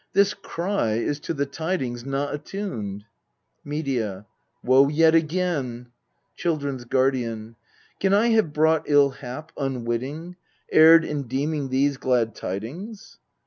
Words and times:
This 0.13 0.33
cry 0.33 0.93
is 0.93 1.19
to 1.19 1.33
the 1.35 1.45
tidings 1.45 2.03
not 2.03 2.33
attuned. 2.33 3.05
Medea. 3.63 4.25
Woe 4.63 4.87
yet 4.87 5.13
again! 5.13 5.89
Children 6.35 6.77
s 6.77 6.85
Guardian. 6.85 7.55
Can 7.99 8.11
I 8.11 8.29
have 8.29 8.51
brought 8.51 8.89
ill 8.89 9.11
hap 9.11 9.51
Unwitting 9.57 10.37
erred 10.71 11.05
in 11.05 11.27
deeming 11.27 11.69
these 11.69 11.97
glad 11.97 12.33
tidings? 12.33 13.19